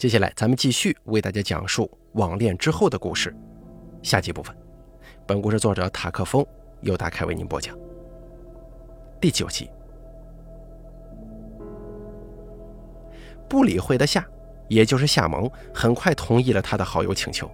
[0.00, 3.36] 接下来咱们继续为大家讲述网恋之后的故事，
[4.02, 4.56] 下集部分。
[5.26, 6.42] 本故事作者塔克风
[6.80, 7.78] 由大凯为您播讲。
[9.20, 9.68] 第九集，
[13.46, 14.26] 不理会的夏，
[14.68, 17.46] 也就是夏萌，很快同意了他的好友请求。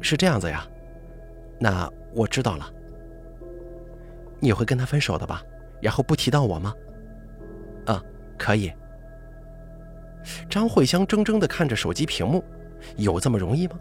[0.00, 0.66] 是这样子呀，
[1.60, 2.68] 那我知道了。
[4.40, 5.40] 你会跟他分手的吧？
[5.80, 6.74] 然后不提到我吗？
[7.86, 8.04] 嗯，
[8.36, 8.72] 可以。
[10.48, 12.44] 张慧香怔怔地看着手机屏幕，
[12.96, 13.74] 有这么容易吗？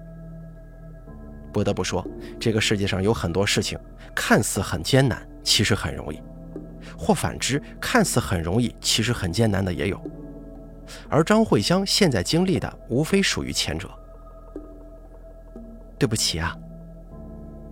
[1.53, 2.05] 不得不说，
[2.39, 3.79] 这个世界上有很多事情
[4.13, 6.17] 看似很艰难，其实很容易；
[6.97, 9.99] 或反之，看似很容易，其实很艰难的也有。
[11.09, 13.89] 而张慧香现在经历的，无非属于前者。
[15.97, 16.55] 对不起啊，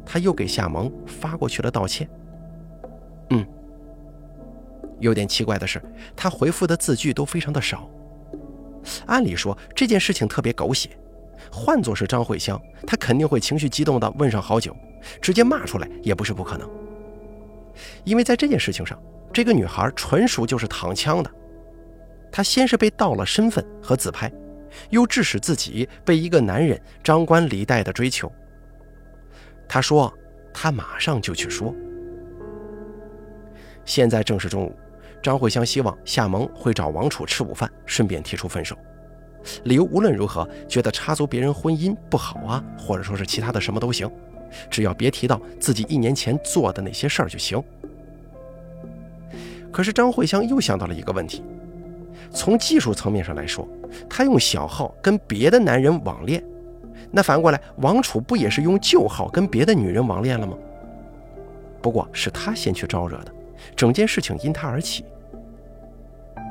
[0.05, 2.09] 他又给夏萌发过去了道歉。
[3.29, 3.45] 嗯。
[4.99, 5.79] 有点奇怪的是，
[6.15, 7.87] 他回复的字句都非常的少。
[9.05, 10.89] 按理说这件事情特别狗血，
[11.51, 14.75] 换作是张慧香，她肯定会情绪激动的问上好久，
[15.21, 16.69] 直接骂出来也不是不可能。
[18.03, 19.01] 因为在这件事情上，
[19.33, 21.31] 这个女孩纯属就是躺枪的。
[22.31, 24.31] 她先是被盗了身份和自拍，
[24.89, 28.31] 又致使自己被一个男人张冠李戴的追求。
[29.67, 30.13] 她说
[30.53, 31.73] 她马上就去说。
[33.83, 34.75] 现在正是中午。
[35.25, 38.77] 张慧香希望夏萌会找王楚吃午饭，顺便提出分手。
[39.63, 44.07] 理由无论如何，觉得插足别人婚姻不好啊，或者说是其他的什么都行，
[44.69, 47.59] 只要别提到自己一年前做的那些事儿就行。
[49.71, 51.43] 可是张慧香又想到了一个问题：
[52.29, 53.67] 从技术层面上来说，
[54.07, 56.43] 她用小号跟别的男人网恋，
[57.09, 60.55] 那反过来王楚不也是用旧号跟别的女人网恋了吗？
[61.81, 63.33] 不过是他先去招惹的，
[63.75, 65.03] 整件事情因他而起。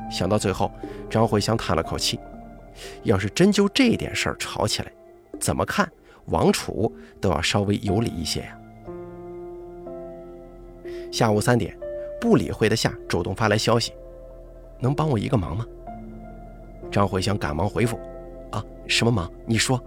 [0.09, 0.71] 想到最后，
[1.09, 2.19] 张慧香叹了口气
[3.03, 4.91] ：“要是真就这点事儿吵起来，
[5.39, 5.89] 怎么看
[6.25, 8.57] 王楚都要稍微有理一些呀。”
[11.11, 11.77] 下午三点，
[12.19, 13.93] 不理会的夏主动发来消息
[14.79, 15.65] ：“能帮我一个忙吗？”
[16.91, 17.99] 张慧香赶忙回复
[18.51, 19.31] ：“啊，什么忙？
[19.45, 19.81] 你说。”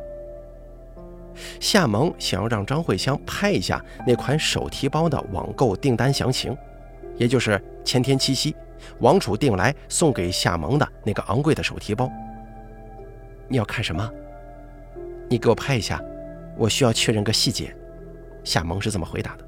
[1.61, 6.57] 夏萌想要让张慧香拍一下那款手提包的网购订单详情，
[7.17, 8.57] 也就是前天七夕。
[9.01, 12.11] 王楚订来送给夏萌的那个昂贵的手提包，
[13.49, 14.11] 你要看什么？
[15.29, 16.03] 你给我拍一下，
[16.57, 17.75] 我需要确认个细节。
[18.45, 19.45] 夏萌是这么回答的。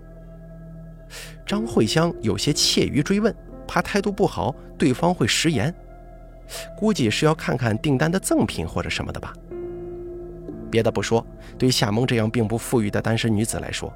[1.46, 3.34] 张慧香有些怯于追问，
[3.66, 5.74] 怕态度不好，对方会食言。
[6.76, 9.32] 估计是要看看订单的赠品或者什么的吧。
[10.70, 11.26] 别的不说，
[11.58, 13.92] 对夏萌这样并不富裕的单身女子来说，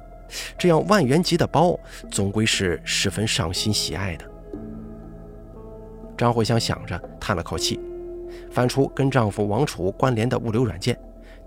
[0.57, 1.79] 这样万元级的包，
[2.11, 4.25] 总归是十分上心喜爱的。
[6.17, 7.79] 张慧香想着，叹了口气，
[8.49, 10.97] 翻出跟丈夫王楚关联的物流软件，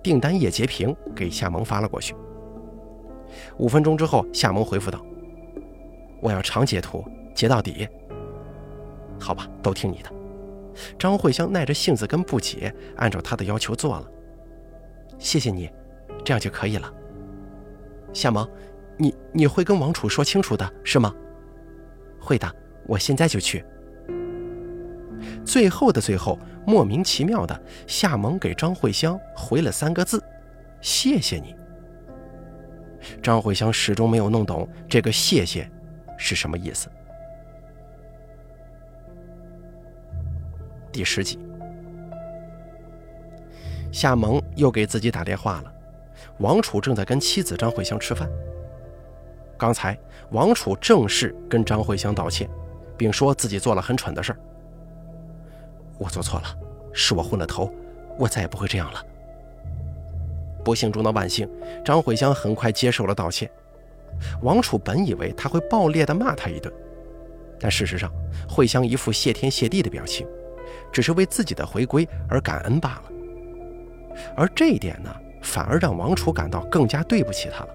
[0.02, 2.14] 订单页截屏给夏萌发了过去。
[3.58, 5.04] 五分钟之后，夏萌回复道
[6.20, 7.88] ：“我要长截图，截到底。”
[9.20, 10.10] 好吧，都听你的。
[10.98, 14.06] 张慧香耐着性子跟不解，按照他的要求做了。
[15.18, 15.68] 谢谢你，
[16.24, 16.92] 这样就可以了。
[18.12, 18.48] 夏萌，
[18.96, 21.12] 你你会跟王楚说清楚的是吗？
[22.20, 22.50] 会的，
[22.86, 23.64] 我现在就去。
[25.44, 30.22] 最后的最后，莫名其妙的，夏萌给张慧香回了三个字
[30.80, 31.56] ：“谢谢你。”
[33.22, 35.70] 张慧香始终没有弄懂这个“谢谢”
[36.18, 36.88] 是什么意思。
[40.92, 41.38] 第十集，
[43.92, 45.72] 夏萌又给自己打电话了，
[46.38, 48.28] 王楚正在跟妻子张慧香吃饭。
[49.56, 49.96] 刚才
[50.30, 52.48] 王楚正式跟张慧香道歉，
[52.96, 54.38] 并说自己做了很蠢的事儿。
[55.98, 56.56] 我做错了，
[56.92, 57.72] 是我昏了头，
[58.16, 59.04] 我再也不会这样了。
[60.64, 61.48] 不幸中的万幸，
[61.84, 63.50] 张慧香很快接受了道歉。
[64.42, 66.72] 王楚本以为他会爆裂地骂他一顿，
[67.58, 68.12] 但事实上，
[68.48, 70.26] 慧香一副谢天谢地的表情，
[70.92, 73.02] 只是为自己的回归而感恩罢了。
[74.36, 77.68] 而这一点呢，反而让王楚感到更加对不起他了。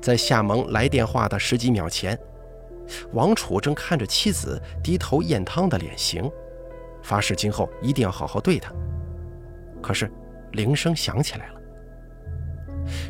[0.00, 2.18] 在夏萌来电话的十几秒前，
[3.12, 6.28] 王楚正看着妻子低头咽汤的脸型。
[7.02, 8.72] 发誓今后一定要好好对他。
[9.82, 10.10] 可是，
[10.52, 11.60] 铃声响起来了。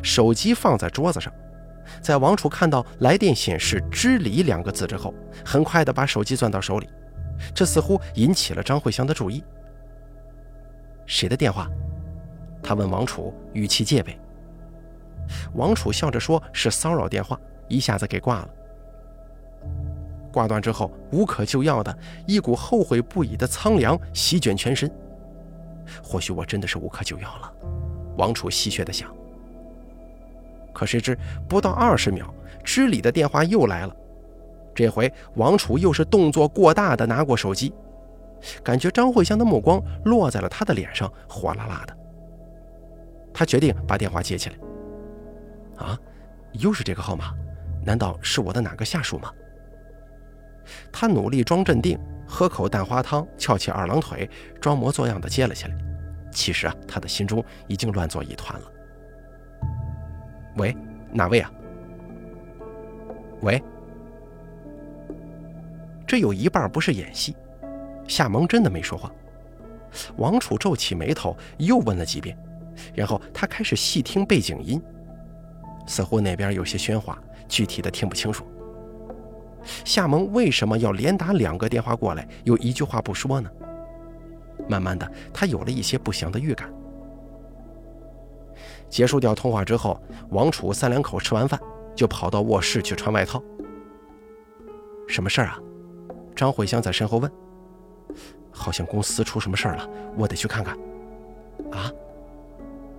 [0.03, 1.33] 手机放在桌子上，
[2.01, 5.13] 在王楚看到来电显示“知礼”两个字之后，
[5.45, 6.89] 很快的把手机攥到手里。
[7.53, 9.43] 这似乎引起了张慧香的注意。
[11.05, 11.69] 谁的电话？
[12.61, 14.19] 他问王楚，语气戒备。
[15.53, 18.49] 王楚笑着说：“是骚扰电话。”一下子给挂了。
[20.31, 21.95] 挂断之后无可救药的
[22.25, 24.89] 一股后悔不已的苍凉席卷全身。
[26.01, 27.53] 或许我真的是无可救药了，
[28.17, 29.13] 王楚戏谑地想。
[30.73, 31.17] 可谁知
[31.49, 32.33] 不到二十秒，
[32.63, 33.95] 知礼的电话又来了。
[34.73, 37.73] 这回王楚又是动作过大的拿过手机，
[38.63, 41.97] 感觉张慧香的目光落在了他的脸上，火辣辣的。
[43.33, 44.55] 他决定把电话接起来。
[45.85, 45.99] 啊，
[46.53, 47.33] 又是这个号码？
[47.83, 49.31] 难道是我的哪个下属吗？
[50.91, 54.29] 他努力装镇定，喝口蛋花汤，翘起二郎腿，
[54.59, 55.75] 装模作样的接了起来。
[56.31, 58.71] 其实啊，他的心中已经乱作一团了。
[60.55, 60.75] 喂，
[61.11, 61.51] 哪位啊？
[63.41, 63.61] 喂，
[66.07, 67.35] 这有一半不是演戏，
[68.07, 69.11] 夏萌真的没说话。
[70.15, 72.37] 王楚皱起眉头，又问了几遍，
[72.93, 74.81] 然后他开始细听背景音，
[75.85, 77.17] 似乎那边有些喧哗，
[77.49, 78.45] 具体的听不清楚。
[79.83, 83.49] 夏萌为什么要连打两个电话过来，又一句话不说呢？
[84.67, 86.71] 慢慢的，他有了一些不祥的预感。
[88.89, 89.99] 结束掉通话之后，
[90.29, 91.59] 王楚三两口吃完饭，
[91.95, 93.41] 就跑到卧室去穿外套。
[95.07, 95.59] 什么事儿啊？
[96.35, 97.31] 张慧香在身后问。
[98.51, 100.77] 好像公司出什么事儿了，我得去看看。
[101.71, 101.89] 啊？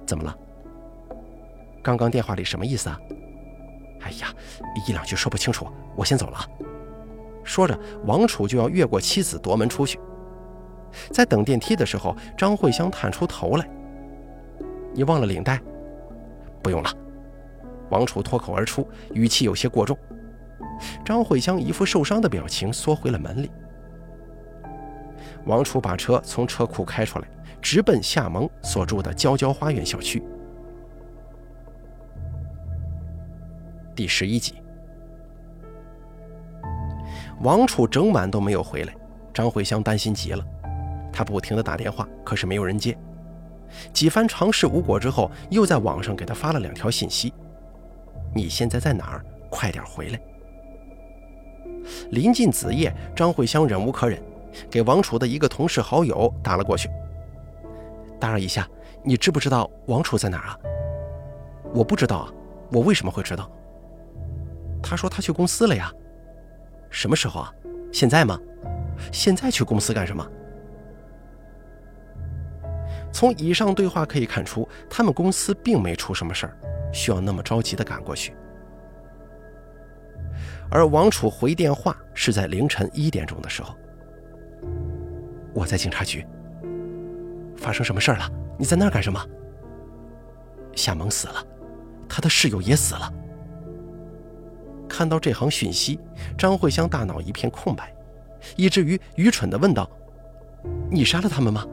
[0.07, 0.37] 怎么了？
[1.83, 2.99] 刚刚电话里什么意思啊？
[4.03, 4.29] 哎呀，
[4.87, 5.67] 一两句说不清楚，
[5.97, 6.39] 我先走了。
[7.45, 9.99] 说着，王楚就要越过妻子夺门出去。
[11.11, 13.69] 在等电梯的时候，张慧香探出头来
[14.93, 15.61] ：“你忘了领带？
[16.63, 16.91] 不用了。”
[17.91, 19.97] 王楚脱口而出，语气有些过重。
[21.05, 23.51] 张慧香一副受伤的表情，缩回了门里。
[25.45, 27.29] 王楚把车从车库开出来，
[27.61, 30.23] 直奔夏萌所住的娇娇花园小区。
[33.95, 34.55] 第十一集，
[37.43, 38.95] 王楚整晚都没有回来，
[39.35, 40.43] 张慧香担心极了。
[41.13, 42.97] 她不停地打电话，可是没有人接。
[43.93, 47.35] 几番尝试无果之后，又在网上给他发了两条信息
[48.35, 49.25] ：“你现在在哪儿？
[49.51, 50.19] 快点回来！”
[52.13, 54.19] 临近子夜，张慧香忍无可忍，
[54.71, 56.89] 给王楚的一个同事好友打了过去
[58.19, 58.67] ：“打扰一下，
[59.05, 60.59] 你知不知道王楚在哪儿啊
[61.75, 62.33] ？”“我不知道啊，
[62.71, 63.47] 我为什么会知道？”
[64.83, 65.93] 他说他去公司了呀。
[66.91, 67.53] 什么时候啊？
[67.93, 68.39] 现在吗？
[69.11, 70.27] 现在去公司干什么？
[73.13, 76.57] 从以上对话可以看出，他们公司并没出什么事儿，
[76.93, 78.35] 需要那么着急的赶过去。
[80.71, 83.75] 而王楚回电话是在凌晨一点钟的时候。
[85.53, 86.27] 我在警察局。
[87.57, 88.29] 发生什么事儿了？
[88.59, 89.25] 你在那儿干什么？
[90.75, 91.45] 夏萌死了，
[92.09, 93.13] 他的室友也死了。
[94.93, 95.99] 看到这行讯息，
[96.37, 97.91] 张慧香大脑一片空白，
[98.57, 99.89] 以至于愚蠢地问道
[100.93, 101.67] ：“你杀了他们吗？”“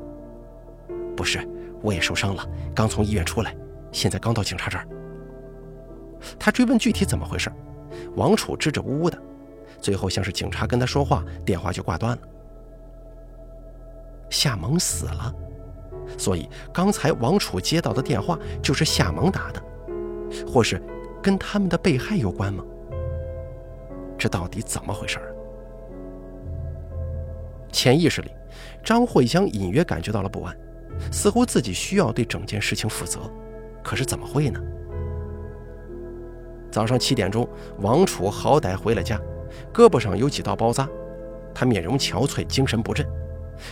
[1.17, 1.45] 不是，
[1.81, 3.53] 我也受伤了，刚从医院出来，
[3.91, 4.87] 现在刚到警察这儿。”
[6.39, 7.51] 他追问具体怎么回事，
[8.15, 9.21] 王楚支支吾吾的，
[9.81, 12.23] 最后像是警察跟他说话，电话就挂断了。
[14.29, 15.35] 夏萌死了，
[16.17, 19.61] 所以刚才王楚接到的电话就是夏萌打的，
[20.47, 20.81] 或是
[21.21, 22.63] 跟他们的被害有关吗？
[24.19, 25.33] 这到底怎么回事儿？
[27.71, 28.29] 潜意识里，
[28.83, 30.55] 张慧香隐约感觉到了不安，
[31.11, 33.21] 似乎自己需要对整件事情负责。
[33.81, 34.59] 可是怎么会呢？
[36.69, 37.47] 早上七点钟，
[37.79, 39.17] 王楚好歹回了家，
[39.73, 40.87] 胳膊上有几道包扎，
[41.53, 43.07] 他面容憔悴，精神不振。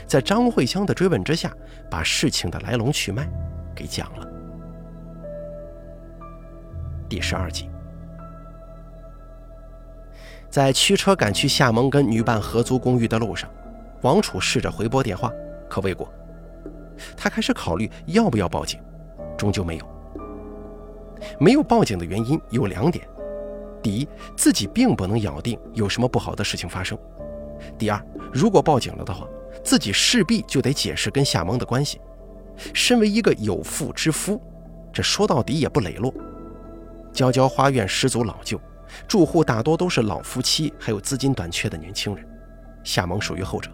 [0.05, 1.51] 在张慧香的追问之下，
[1.89, 3.27] 把事情的来龙去脉
[3.75, 4.27] 给讲了。
[7.09, 7.69] 第十二集。
[10.49, 13.49] 在驱车赶去夏萌跟女伴合租公寓的路上，
[14.01, 15.31] 王楚试着回拨电话，
[15.69, 16.11] 可未果。
[17.15, 18.79] 他开始考虑要不要报警，
[19.37, 19.85] 终究没有。
[21.39, 23.07] 没有报警的原因有两点：
[23.81, 26.97] 第一，自己并不能咬定有什么不好的事情发生；
[27.77, 28.01] 第二，
[28.33, 29.27] 如果报警了的话，
[29.63, 31.99] 自己势必就得解释跟夏萌的关系。
[32.73, 34.41] 身为一个有妇之夫，
[34.93, 36.13] 这说到底也不磊落。
[37.11, 38.59] 娇娇花苑十足老旧。
[39.07, 42.25] 住户大多都是老夫妻，还有资金短缺的年轻人。
[42.83, 43.69] 夏萌属于后者。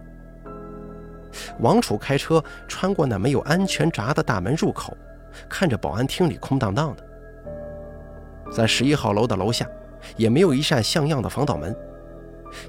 [1.60, 4.96] 王楚开车穿过那没有安全闸的大门入口，
[5.50, 8.52] 看着保安厅里空荡荡的。
[8.52, 9.68] 在十一号楼的楼下，
[10.16, 11.76] 也没有一扇像样的防盗门。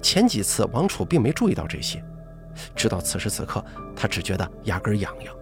[0.00, 2.02] 前几次王楚并没注意到这些，
[2.74, 3.62] 直到此时此刻，
[3.94, 5.34] 他只觉得牙根痒痒。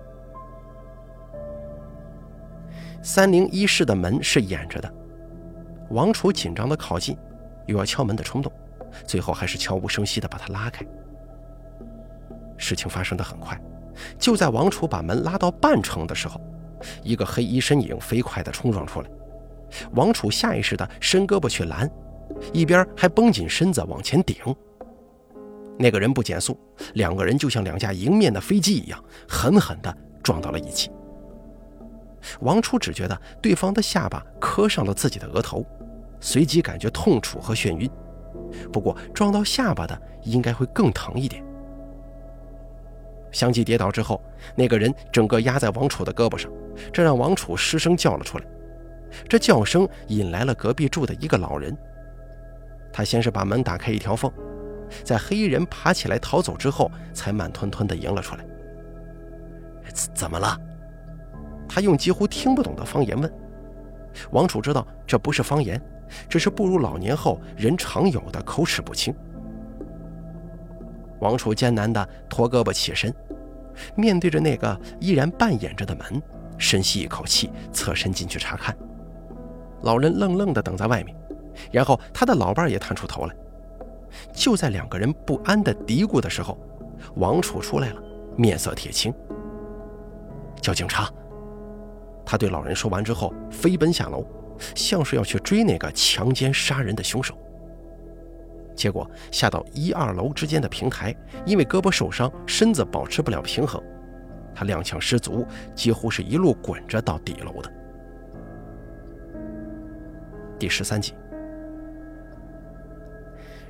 [3.02, 4.92] 三零一室的门是掩着的。
[5.92, 7.16] 王楚紧张的靠近，
[7.66, 8.50] 有要敲门的冲动，
[9.06, 10.84] 最后还是悄无声息地把他拉开。
[12.56, 13.60] 事情发生的很快，
[14.18, 16.40] 就在王楚把门拉到半程的时候，
[17.02, 19.10] 一个黑衣身影飞快地冲撞出来。
[19.92, 21.90] 王楚下意识地伸胳膊去拦，
[22.52, 24.36] 一边还绷紧身子往前顶。
[25.78, 26.58] 那个人不减速，
[26.94, 30.90] 两个人就像两架迎面的飞机一样，狠狠地撞到了一起。
[32.40, 35.66] 王楚只觉得对方的下巴磕上了自己的额头，
[36.22, 37.90] 随即感觉痛楚和眩晕。
[38.72, 41.44] 不过撞到下巴的应该会更疼一点。
[43.30, 44.22] 相继跌倒之后，
[44.54, 46.50] 那个人整个压在王楚的胳膊上，
[46.92, 48.44] 这让王楚失声叫了出来。
[49.28, 51.76] 这叫声引来了隔壁住的一个老人。
[52.92, 54.30] 他先是把门打开一条缝，
[55.02, 58.44] 在黑衣人爬起来逃走之后，才慢吞吞地迎了出来。
[60.14, 60.56] 怎么了？
[61.66, 63.32] 他用几乎听不懂的方言问。
[64.30, 65.80] 王楚知道这不是方言，
[66.28, 69.14] 只是步入老年后人常有的口齿不清。
[71.20, 73.14] 王楚艰难地拖胳膊起身，
[73.94, 76.20] 面对着那个依然半掩着的门，
[76.58, 78.76] 深吸一口气，侧身进去查看。
[79.82, 81.16] 老人愣愣地等在外面，
[81.70, 83.34] 然后他的老伴也探出头来。
[84.32, 86.58] 就在两个人不安地嘀咕的时候，
[87.16, 88.02] 王楚出来了，
[88.36, 89.12] 面色铁青。
[90.60, 91.08] 叫警察！
[92.24, 94.24] 他对老人说完之后，飞奔下楼，
[94.74, 97.36] 像是要去追那个强奸杀人的凶手。
[98.74, 101.14] 结果下到一二楼之间的平台，
[101.44, 103.82] 因为胳膊受伤，身子保持不了平衡，
[104.54, 107.70] 他踉跄失足，几乎是一路滚着到底楼的。
[110.58, 111.14] 第十三集，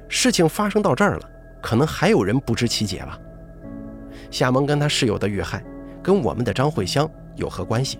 [0.08, 1.30] 事情发生到这儿了，
[1.60, 3.18] 可能还有人不知其解吧？
[4.30, 5.64] 夏萌跟他室友的遇害，
[6.02, 7.98] 跟我们的张慧香有何关系？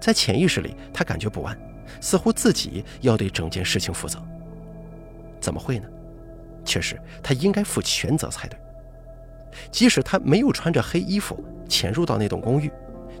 [0.00, 1.56] 在潜意识里，他感觉不安，
[2.00, 4.20] 似乎自己要对整件事情负责。
[5.40, 5.86] 怎么会呢？
[6.64, 8.58] 确实，他应该负全责才对。
[9.70, 12.70] 即使他没有穿着黑衣服潜入到那栋公寓，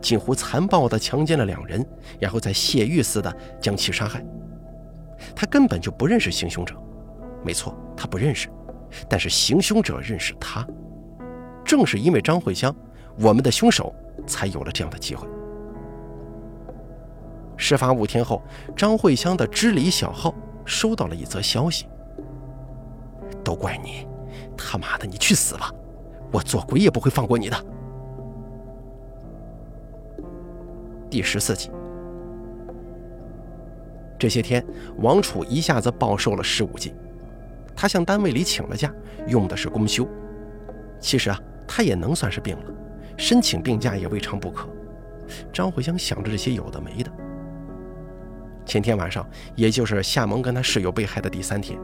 [0.00, 1.84] 近乎残暴地强奸了两人，
[2.18, 4.24] 然后再泄欲似的将其杀害，
[5.34, 6.74] 他根本就不认识行凶者。
[7.44, 8.48] 没错，他不认识，
[9.08, 10.66] 但是行凶者认识他。
[11.64, 12.74] 正是因为张慧香，
[13.18, 13.94] 我们的凶手
[14.26, 15.26] 才有了这样的机会。
[17.60, 18.42] 事发五天后，
[18.74, 21.86] 张慧香的知礼小号收到了一则消息。
[23.44, 24.08] 都怪你，
[24.56, 25.70] 他妈的，你去死吧！
[26.32, 27.64] 我做鬼也不会放过你的。
[31.10, 31.70] 第十四集，
[34.18, 34.64] 这些天，
[34.98, 36.94] 王楚一下子暴瘦了十五斤，
[37.76, 38.90] 他向单位里请了假，
[39.26, 40.08] 用的是公休。
[40.98, 41.38] 其实啊，
[41.68, 42.72] 他也能算是病了，
[43.18, 44.66] 申请病假也未尝不可。
[45.52, 47.10] 张慧香想着这些有的没的。
[48.70, 51.76] 前天晚上，也就是夏萌跟他室友被害的第三天。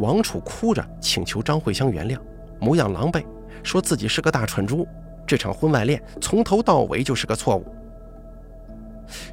[0.00, 2.18] 王楚哭着请求张慧香原谅，
[2.58, 3.24] 模样狼狈，
[3.62, 4.84] 说自己是个大蠢猪，
[5.24, 7.64] 这场婚外恋从头到尾就是个错误。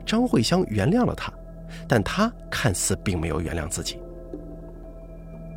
[0.05, 1.33] 张慧香原谅了他，
[1.87, 3.99] 但他看似并没有原谅自己。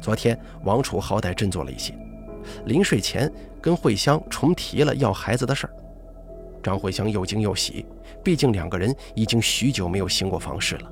[0.00, 1.92] 昨天王楚好歹振作了一些，
[2.64, 3.30] 临睡前
[3.60, 5.72] 跟慧香重提了要孩子的事儿。
[6.62, 7.84] 张慧香又惊又喜，
[8.24, 10.90] 毕竟两个人已经许久没有行过房事了，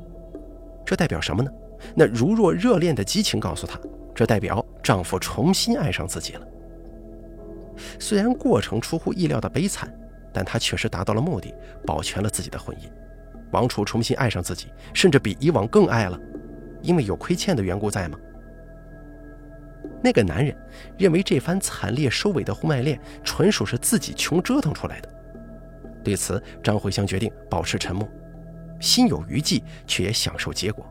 [0.86, 1.50] 这代表什么呢？
[1.94, 3.78] 那如若热恋的激情告诉她，
[4.14, 6.46] 这代表丈夫重新爱上自己了。
[7.98, 9.92] 虽然过程出乎意料的悲惨，
[10.32, 11.52] 但她确实达到了目的，
[11.84, 12.88] 保全了自己的婚姻。
[13.50, 16.18] 王楚重新爱上自己，甚至比以往更爱了，
[16.82, 18.18] 因为有亏欠的缘故在吗？
[20.02, 20.56] 那个男人
[20.98, 25.08] 认为这番惨烈收尾的婚外恋纯属是自己穷折腾出来的。
[26.02, 28.08] 对此，张慧香决定保持沉默，
[28.80, 30.84] 心有余悸，却也享受结果。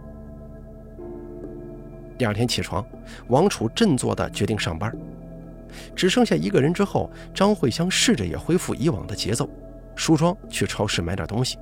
[2.17, 2.85] 第二天起床，
[3.27, 4.95] 王楚振作地决定上班。
[5.95, 9.49] 只剩下一个人之后，张慧香试着也恢复以往的节奏，
[9.95, 11.57] 梳妆去超市买点东西。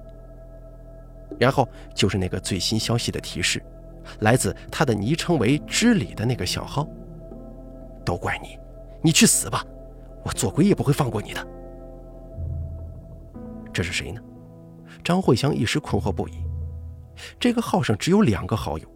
[1.40, 3.64] 然后就是那个最新消息的提示，
[4.20, 6.88] 来自他的昵称为“知礼”的那个小号。
[8.06, 8.60] 都怪你，
[9.02, 9.66] 你去死吧！
[10.24, 11.48] 我做鬼也不会放过你的。
[13.74, 14.22] 这是谁呢？
[15.04, 16.34] 张慧香一时困惑不已。
[17.40, 18.88] 这个号上只有两个好友。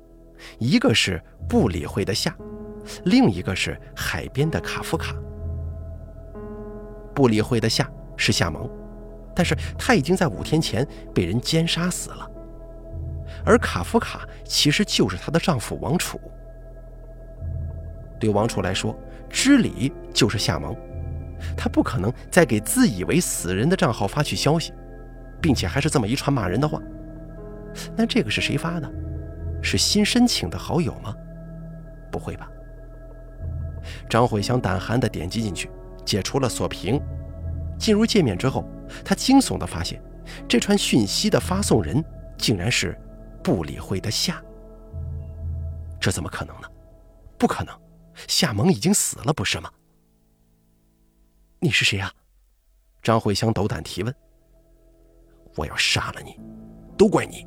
[0.59, 2.35] 一个是不理会的夏，
[3.05, 5.15] 另一个是海边的卡夫卡。
[7.15, 8.69] 不理会的夏是夏萌，
[9.35, 12.29] 但是他已经在五天前被人奸杀死了。
[13.43, 16.19] 而卡夫卡其实就是她的丈夫王楚。
[18.19, 18.95] 对王楚来说，
[19.29, 20.75] 知礼就是夏萌，
[21.57, 24.71] 他不可能再给自以为死人的账号发去消息，
[25.41, 26.81] 并且还是这么一串骂人的话。
[27.95, 28.91] 那这个是谁发的？
[29.61, 31.15] 是新申请的好友吗？
[32.11, 32.49] 不会吧，
[34.09, 35.69] 张慧香胆寒地点击进去，
[36.05, 37.01] 解除了锁屏。
[37.77, 38.65] 进入界面之后，
[39.03, 40.01] 她惊悚地发现，
[40.47, 42.03] 这串讯息的发送人
[42.37, 42.97] 竟然是
[43.43, 44.41] 不理会的夏。
[45.99, 46.67] 这怎么可能呢？
[47.37, 47.79] 不可能，
[48.27, 49.69] 夏萌已经死了，不是吗？
[51.59, 52.11] 你是谁呀？
[53.01, 54.15] 张慧香斗胆提问。
[55.57, 56.39] 我要杀了你，
[56.97, 57.45] 都怪你。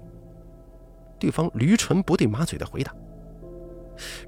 [1.19, 2.95] 对方驴唇不对马嘴的回答。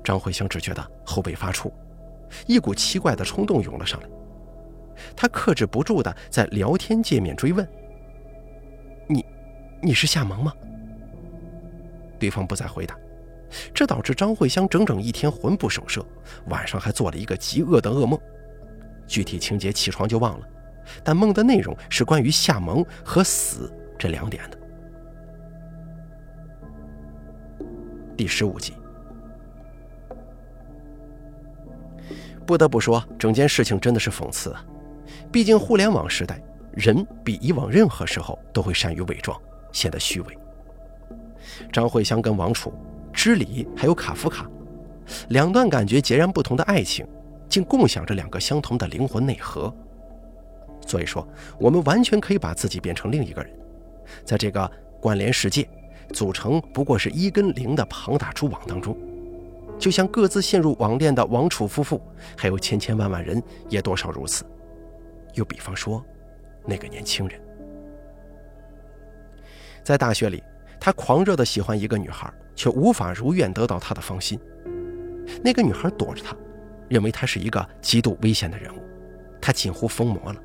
[0.05, 1.71] 张慧香只觉得后背发怵，
[2.47, 4.09] 一股奇怪的冲动涌了上来。
[5.17, 7.67] 他克制不住的在聊天界面追问
[9.09, 9.25] ：“你，
[9.83, 10.53] 你是夏萌吗？”
[12.21, 12.97] 对方不再回答，
[13.75, 16.07] 这导致张慧香整整一天魂不守舍，
[16.47, 18.21] 晚上还做了一个极恶的噩梦。
[19.07, 20.49] 具体情节起床就忘了，
[21.05, 24.59] 但梦的内容是关于夏萌和死这两点的。
[28.17, 28.75] 第十五集，
[32.47, 34.65] 不得不说，整件事情真的是讽刺啊！
[35.33, 36.41] 毕竟互联网时代，
[36.73, 39.41] 人比以往任何时候都会善于伪装，
[39.73, 40.39] 显得虚伪。
[41.73, 42.73] 张慧香跟王楚、
[43.13, 44.49] 知礼还有卡夫卡，
[45.31, 47.07] 两段感觉截然不同的爱情，
[47.49, 49.75] 竟共享着两个相同的灵魂内核。
[50.87, 51.27] 所以说，
[51.59, 53.53] 我们完全可以把自己变成另一个人，
[54.25, 54.71] 在这个
[55.01, 55.69] 关联世界，
[56.13, 58.97] 组成不过是一跟零的庞大蛛网当中，
[59.79, 62.01] 就像各自陷入网恋的王楚夫妇，
[62.37, 64.45] 还有千千万万人也多少如此。
[65.35, 66.05] 又比方说，
[66.67, 67.41] 那个年轻人，
[69.83, 70.43] 在大学里，
[70.79, 74.39] 他狂热的喜欢一个女孩，却无法如愿得到她的芳心。
[75.43, 76.37] 那个女孩躲着他，
[76.89, 78.81] 认为他是一个极度危险的人物，
[79.41, 80.39] 他近乎疯魔了。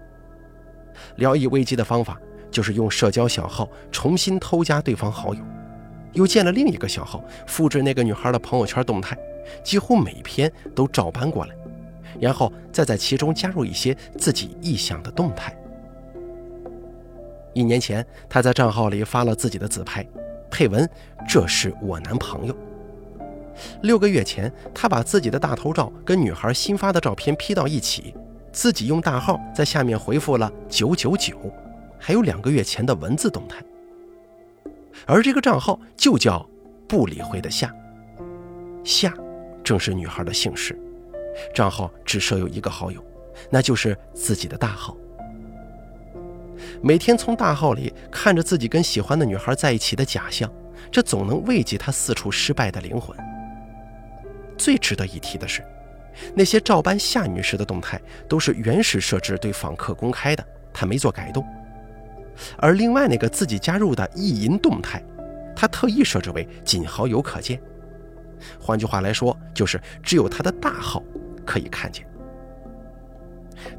[1.18, 5.42] 聊以危机的方法就是用社交小号重新偷加对方好友，
[6.14, 9.18] 又建了另一个小号，复制那个女孩的朋友圈动态，
[9.64, 11.56] 几乎每篇都照搬过来。
[12.20, 15.56] 然后再在其中加入一些自己臆想的动态。
[17.54, 20.08] 一年前，他在账号里发了自己的自拍，
[20.50, 20.90] 配文
[21.28, 22.56] ：“这是我男朋友。”
[23.84, 28.16] 六个月前，他把自己的大头照跟女孩新发的照片 P 到一起，
[28.52, 31.38] 自己用大号在下面回复了“九九九”，
[32.00, 33.64] 还有两个月前的文字动态。
[35.06, 36.44] 而这个账号就叫
[36.88, 37.74] “不理会的夏”，
[38.84, 39.14] 夏
[39.64, 40.78] 正是女孩的姓氏。
[41.54, 43.04] 账号只设有一个好友，
[43.52, 44.98] 那就是自己的大号。
[46.82, 50.52] 每天从大号里看着自己跟喜欢的女孩在一起的假象，
[50.92, 53.16] 这总能慰藉他四处失败的灵魂。
[54.58, 55.64] 最值得一提的是，
[56.34, 61.46] 那些照搬夏女士的动态都是原始设置对访客公开的，他没做改动。
[62.58, 65.04] 而另外那个自己加入的意淫动态，
[65.56, 67.62] 他特意设置为仅好友可见。
[68.60, 71.04] 换句话来说，就是只有他的大号。
[71.46, 72.06] 可以看见，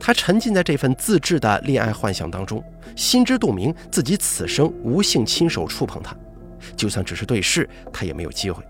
[0.01, 2.64] 他沉浸在这份自制的恋爱幻想当中，
[2.96, 6.16] 心知肚明自己此生无幸亲手触碰她，
[6.74, 8.64] 就算只是对视，他也没有机会。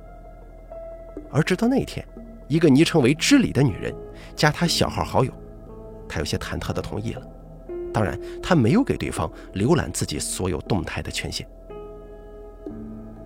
[1.31, 2.05] 而直到那天，
[2.49, 3.95] 一个昵称为“知礼”的女人
[4.35, 5.33] 加他小号好友，
[6.09, 7.23] 他有些忐忑地同意了。
[7.93, 11.47] 当然，他没有给对方浏览自己所有动态的权限。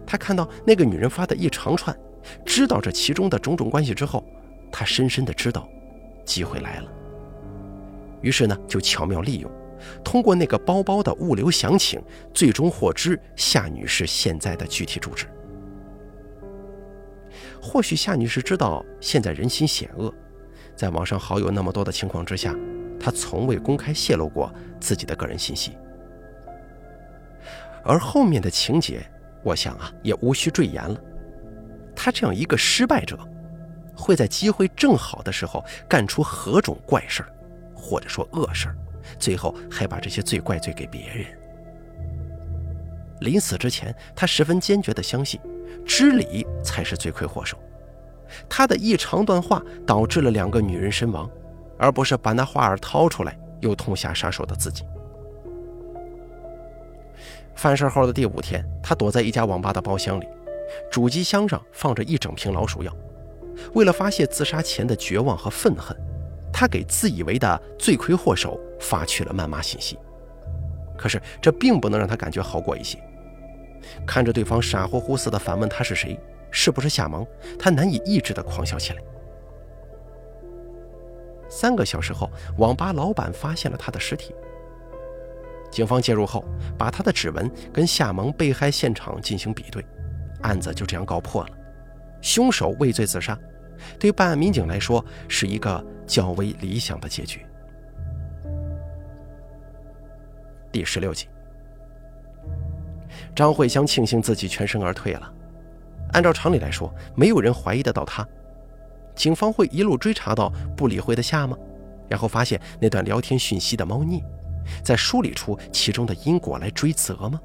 [0.07, 1.97] 他看到那个女人发的一长串，
[2.45, 4.25] 知道这其中的种种关系之后。
[4.75, 5.69] 他深深的知道，
[6.25, 6.91] 机会来了。
[8.23, 9.51] 于是呢，就巧妙利用，
[10.03, 12.01] 通过那个包包的物流详情，
[12.33, 15.27] 最终获知夏女士现在的具体住址。
[17.63, 20.13] 或许夏女士知道现在人心险恶，
[20.75, 22.55] 在网上好友那么多的情况之下，
[22.99, 25.77] 她从未公开泄露过自己的个人信息。
[27.85, 29.09] 而后面的情节，
[29.45, 31.01] 我想啊，也无需赘言了。
[31.95, 33.19] 他这样一个失败者。
[33.95, 37.29] 会在机会正好的时候干出何种怪事儿，
[37.77, 38.77] 或者说恶事儿，
[39.19, 41.27] 最后还把这些罪怪罪给别人。
[43.21, 45.39] 临死之前，他十分坚决地相信，
[45.85, 47.57] 知礼才是罪魁祸首。
[48.49, 51.29] 他的一长段话导致了两个女人身亡，
[51.79, 54.85] 而不是把那话儿掏出来又痛下杀手的自己。
[57.55, 60.27] 犯事后的第五天，他躲在一家网吧的包厢里，
[60.91, 62.91] 主机箱上放着一整瓶老鼠药。
[63.75, 65.95] 为了发泄自杀前的绝望和愤恨，
[66.51, 69.99] 他给自以为的罪魁祸首发去了谩骂信息。
[70.97, 72.99] 可是这并不能让他感觉好过一些。
[74.07, 76.19] 看着对方傻乎乎似的反问他是谁，
[76.51, 77.27] 是不是夏萌，
[77.59, 79.03] 他难以抑制的狂笑起来。
[81.49, 84.35] 三个小时后，网吧老板发现了他的尸体。
[85.71, 86.45] 警方介入后，
[86.79, 89.85] 把他的指纹跟夏萌被害现场进行比对，
[90.43, 91.51] 案子就这样告破了。
[92.21, 93.39] 凶手畏罪自杀，
[93.99, 97.45] 对办案民警来说是一个较为理想的结局。
[100.71, 101.27] 第十六集，
[103.35, 105.33] 张慧香庆幸自己全身而退了。
[106.13, 108.27] 按照常理来说，没有人怀疑得到他。
[109.15, 111.57] 警方会一路追查到不理会的夏吗？
[112.09, 114.23] 然后发现那段聊天讯息的猫腻，
[114.83, 117.41] 再梳理出其中的因果来追责吗？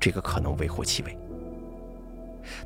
[0.00, 1.18] 这个可能微乎其微。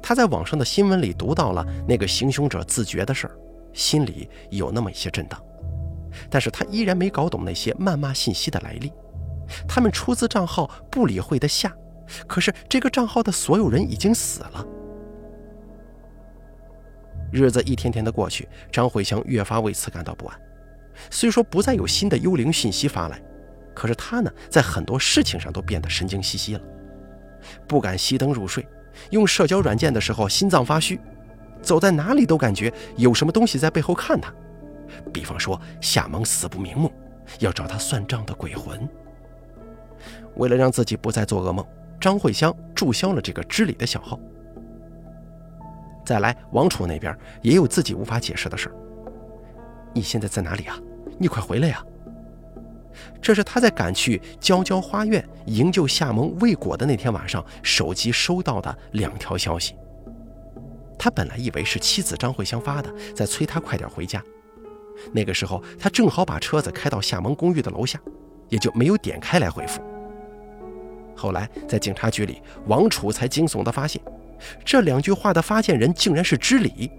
[0.03, 3.37] 他在网上的新闻里读到了那个行凶者自觉的事儿，
[3.73, 5.41] 心里有那么一些震荡，
[6.31, 8.93] 但是他依然没搞懂那些谩骂信息的来历。
[9.69, 11.73] 他们出资账号不理会的夏，
[12.27, 14.67] 可是这个账号的所有人已经死了。
[17.31, 20.41] 日子一天天的过去，张慧香越发为此感到不安。
[21.11, 23.21] 虽说不再有新的幽灵信息发来，
[23.75, 26.61] 可是她呢，在很多事情上都变得神经兮兮了，
[27.67, 28.67] 不敢熄灯入睡，
[29.11, 30.99] 用社交软件的时候心脏发虚，
[31.61, 34.33] 走在哪里都感觉有什么东西在背后看她。
[35.13, 36.91] 比方说夏萌死不瞑目，
[37.41, 38.89] 要找他算账的鬼魂。
[40.37, 41.67] 为了让自己不再做噩梦，
[42.01, 44.19] 张慧香注销了这个知理的小号。
[46.05, 48.75] 再来，王楚那边也有自己无法解释的事儿
[49.93, 50.79] 你现在在哪里啊？
[51.19, 51.85] 你快回来呀！
[53.21, 59.75] 这是他在赶去娇娇花苑营救夏萌未果的那天晚上，手机收到的两条消息。
[60.99, 64.23] 他本来以为是妻子张慧香发的，在催他快点回家。
[65.13, 68.01] 那个时候，他正好把车子开到夏萌公寓的楼下，
[68.49, 69.81] 也就没有点开来回复。
[71.19, 74.01] 后来在警察局里，王楚才惊悚地发现。
[74.65, 76.91] 这两句话的发件人竟然是知礼，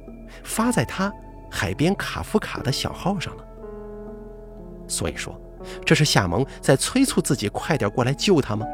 [0.43, 1.11] 发在他
[1.49, 3.43] 海边卡夫卡的小号上了。
[4.89, 5.39] 所以说，
[5.85, 8.67] 这是夏萌在催促自己快点过来救他吗？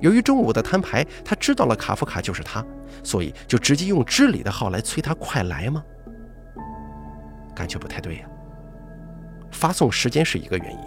[0.00, 2.64] 由于中午的摊牌，他知道了卡夫卡就是他，
[3.04, 5.84] 所以就直接用知礼的号来催他快来吗？
[7.54, 8.28] 感觉不太对呀。
[9.50, 10.78] 发送时间是一个原因，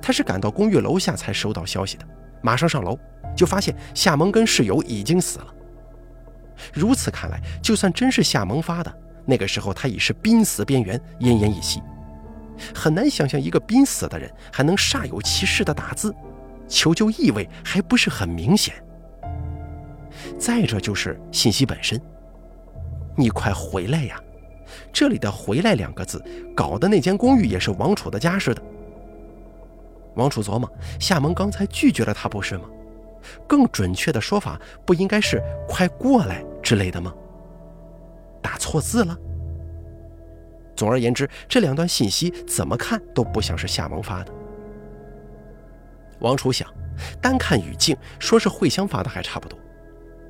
[0.00, 2.04] 他是赶到公寓楼下才收到消息的，
[2.42, 2.98] 马上上楼
[3.36, 5.46] 就发现夏萌跟室友已经死了。
[6.72, 8.92] 如此看来，就算真是夏萌发的，
[9.24, 11.82] 那个时候他已是濒死边缘，奄奄一息。
[12.74, 16.14] 很难想象一个濒死的人还能煞有其事的打字，
[16.68, 18.74] 求救意味还不是很明显。
[20.38, 22.00] 再者就是信息本身，
[23.16, 24.20] 你快回来呀！
[24.92, 26.22] 这里的“回来”两个字，
[26.54, 28.62] 搞得那间公寓也是王楚的家似的。
[30.14, 30.70] 王楚琢磨，
[31.00, 32.64] 夏萌刚才拒绝了他，不是吗？
[33.46, 37.14] 更准确的说法，不应该是“快过来”之类的吗？
[38.42, 39.16] 打错字了。
[40.74, 44.32] 总而言之，这两段信息怎么看都不像是夏萌发的。
[46.20, 46.68] 王楚想，
[47.20, 49.58] 单看语境，说是慧香发的还差不多。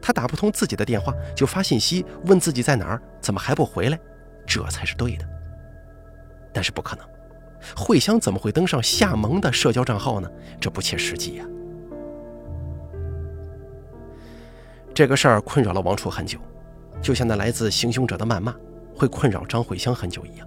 [0.00, 3.98] 他打不通自己的电话，就发信息问自己在哪儿，怎么还不回来，
[4.44, 5.26] 这才是对的。
[6.52, 7.06] 但是不可能，
[7.76, 10.30] 慧香怎么会登上夏萌的社交账号呢？
[10.60, 11.44] 这不切实际呀。
[14.94, 16.38] 这个事儿困扰了王楚很久，
[17.00, 18.54] 就像那来自行凶者的谩骂
[18.94, 20.46] 会困扰张慧香很久一样。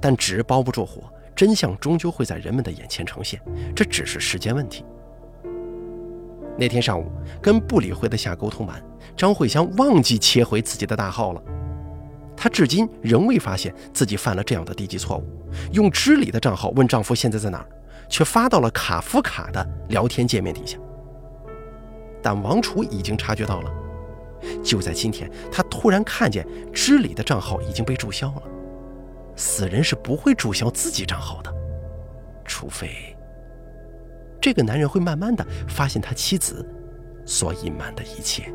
[0.00, 1.02] 但纸包不住火，
[1.36, 3.40] 真相终究会在人们的眼前呈现，
[3.76, 4.84] 这只是时间问题。
[6.56, 7.10] 那天上午
[7.42, 8.82] 跟不理会的夏沟通完，
[9.16, 11.42] 张慧香忘记切回自己的大号了。
[12.44, 15.24] 她至今仍未发现自己犯了这样的低级错误，
[15.72, 17.66] 用知里的账号问丈夫现在在哪儿，
[18.06, 20.76] 却发到了卡夫卡的聊天界面底下。
[22.22, 23.70] 但王楚已经察觉到了，
[24.62, 28.42] 就在今天，他突然看见知里的账号已经被注销了。
[29.36, 31.50] 死人是不会注销自己账号的，
[32.44, 33.16] 除非
[34.38, 36.62] 这个男人会慢慢的发现他妻子
[37.24, 38.52] 所隐瞒的一切。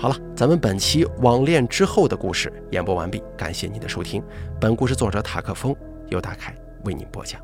[0.00, 4.22] 好了，咱们本期网恋之后的故事演播完毕，感谢您的收听。
[4.58, 5.76] 本故事作者塔克风
[6.08, 7.38] 由大凯为您播讲。